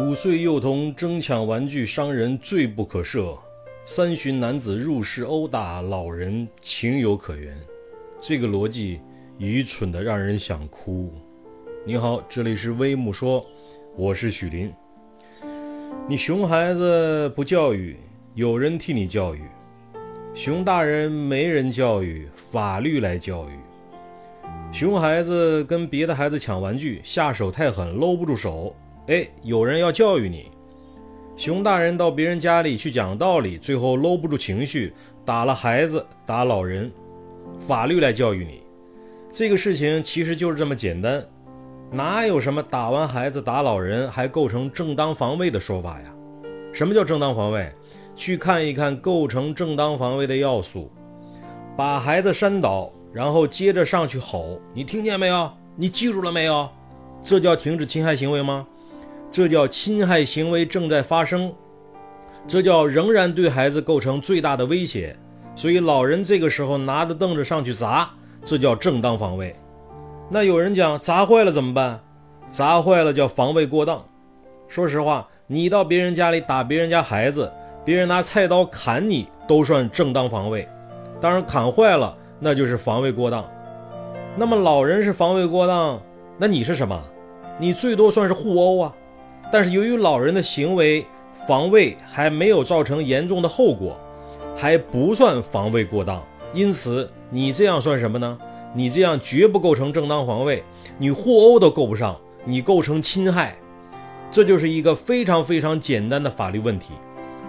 [0.00, 3.38] 五岁幼童争抢玩具伤人，罪不可赦；
[3.84, 7.54] 三旬男子入室殴打老人，情有可原。
[8.18, 8.98] 这个逻辑
[9.36, 11.12] 愚蠢的让人想哭。
[11.84, 13.44] 你好，这里是微木说，
[13.94, 14.72] 我是许林。
[16.08, 17.98] 你熊孩子不教育，
[18.34, 19.42] 有人替你教育；
[20.32, 23.52] 熊大人没人教育，法律来教育。
[24.72, 28.74] 熊孩子跟别的孩子抢玩具，下手太狠，搂不住手。
[29.06, 30.50] 哎，有人要教育你。
[31.36, 34.92] 熊大人到别人家里去讲道理，最后搂不住情绪，
[35.24, 36.92] 打了孩子，打老人，
[37.58, 38.62] 法律来教育你。
[39.32, 41.24] 这个事情其实就是这么简单，
[41.90, 46.12] 哪有什么打完孩子打老人还构成正当防卫的说法呀？
[46.72, 47.72] 什么叫正当防卫？
[48.14, 50.90] 去看一看构成正当防卫的要素：
[51.74, 55.50] 把孩子扇倒，然后接着上去吼，你听见没有？
[55.74, 56.68] 你记住了没有？
[57.24, 58.66] 这叫停止侵害行为吗？
[59.30, 61.52] 这叫侵害行为正在发生，
[62.46, 65.16] 这叫仍然对孩子构成最大的威胁。
[65.54, 68.10] 所以老人这个时候拿着凳子上去砸，
[68.44, 69.54] 这叫正当防卫。
[70.28, 72.00] 那有人讲砸坏了怎么办？
[72.48, 74.04] 砸坏了叫防卫过当。
[74.66, 77.52] 说实话，你到别人家里打别人家孩子，
[77.84, 80.68] 别人拿菜刀砍你都算正当防卫。
[81.20, 83.48] 当然砍坏了那就是防卫过当。
[84.36, 86.00] 那么老人是防卫过当，
[86.38, 87.00] 那你是什么？
[87.58, 88.94] 你最多算是互殴啊。
[89.52, 91.04] 但是由于老人的行为
[91.46, 93.98] 防卫还没有造成严重的后果，
[94.56, 98.38] 还不算防卫过当，因此你这样算什么呢？
[98.72, 100.62] 你这样绝不构成正当防卫，
[100.96, 103.56] 你互殴都够不上，你构成侵害，
[104.30, 106.94] 这就是一个非常非常简单的法律问题。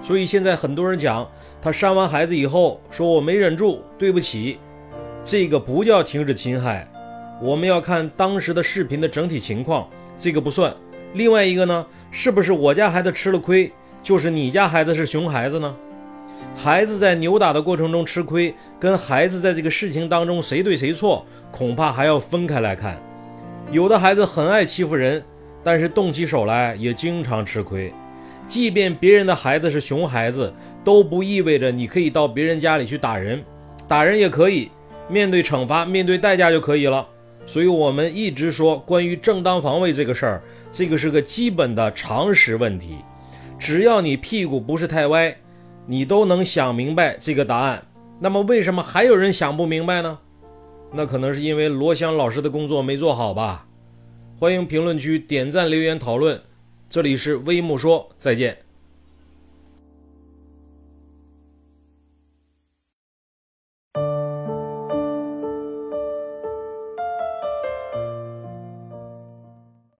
[0.00, 1.28] 所以现在很多人讲，
[1.60, 4.58] 他扇完孩子以后说我没忍住，对不起，
[5.22, 6.90] 这个不叫停止侵害，
[7.42, 10.74] 我们要看当时的视频的整体情况，这个不算。
[11.12, 13.72] 另外一个呢，是不是我家孩子吃了亏，
[14.02, 15.74] 就是你家孩子是熊孩子呢？
[16.56, 23.00] 孩子在扭打的过程中吃亏，跟孩子在这个事情当中谁对谁错，恐怕还要分开来看。
[23.70, 25.22] 有的孩子很爱欺负人，
[25.62, 27.92] 但是动起手来也经常吃亏。
[28.46, 30.52] 即便别人的孩子是熊孩子，
[30.84, 33.42] 都不意味着你可以到别人家里去打人，
[33.86, 34.70] 打人也可以，
[35.08, 37.06] 面对惩罚，面对代价就可以了。
[37.46, 42.98] 所以，我们一直说关于正当防卫这个事儿，这个是个基本的常识问题。
[43.58, 45.36] 只要你屁股不是太歪，
[45.86, 47.82] 你都能想明白这个答案。
[48.20, 50.18] 那么，为什么还有人想不明白呢？
[50.92, 53.66] 那可能是因为罗翔老师的工作没做好吧？
[54.38, 56.40] 欢迎评论区点赞留言讨论。
[56.88, 58.56] 这里是微木说，再见。